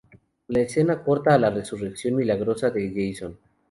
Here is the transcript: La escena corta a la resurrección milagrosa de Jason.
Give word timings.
La 0.47 0.61
escena 0.61 1.03
corta 1.03 1.35
a 1.35 1.37
la 1.37 1.51
resurrección 1.51 2.15
milagrosa 2.15 2.71
de 2.71 2.89
Jason. 3.11 3.37